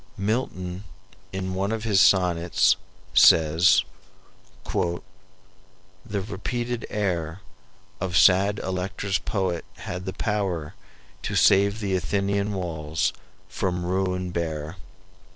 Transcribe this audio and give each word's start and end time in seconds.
Milton, 0.17 0.83
in 1.31 1.53
one 1.53 1.71
of 1.71 1.83
his 1.83 2.01
sonnets, 2.01 2.75
says:"... 3.13 3.83
The 4.73 5.03
repeated 6.27 6.87
air 6.89 7.41
Of 7.99 8.17
sad 8.17 8.57
Electra's 8.57 9.19
poet 9.19 9.63
had 9.77 10.05
the 10.05 10.13
power 10.13 10.73
To 11.21 11.35
save 11.35 11.79
the 11.81 11.95
Athenian 11.95 12.51
walls 12.53 13.13
from 13.47 13.85
ruin 13.85 14.31
bare." 14.31 14.77